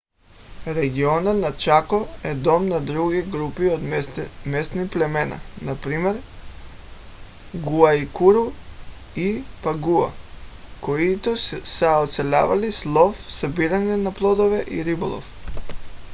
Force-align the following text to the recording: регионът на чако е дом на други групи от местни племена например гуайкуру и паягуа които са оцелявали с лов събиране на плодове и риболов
регионът 0.67 1.37
на 1.41 1.57
чако 1.57 1.97
е 2.23 2.33
дом 2.35 2.67
на 2.67 2.79
други 2.85 3.21
групи 3.33 3.67
от 3.67 3.81
местни 4.45 4.87
племена 4.87 5.39
например 5.69 6.21
гуайкуру 7.55 8.51
и 9.15 9.43
паягуа 9.63 10.11
които 10.81 11.37
са 11.65 12.01
оцелявали 12.05 12.71
с 12.71 12.85
лов 12.85 13.31
събиране 13.31 13.97
на 13.97 14.11
плодове 14.13 14.65
и 14.71 14.85
риболов 14.85 15.25